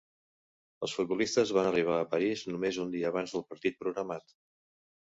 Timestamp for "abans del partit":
3.15-3.83